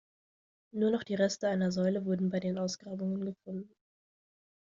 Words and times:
Nur 0.73 0.89
noch 0.89 1.03
die 1.03 1.13
Reste 1.13 1.47
einer 1.47 1.71
Säule 1.71 2.05
wurde 2.05 2.25
bei 2.27 2.39
den 2.39 2.57
Ausgrabungen 2.57 3.23
gefunden. 3.23 3.71